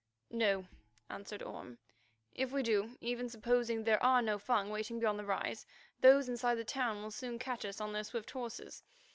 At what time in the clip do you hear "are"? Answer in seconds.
4.01-4.19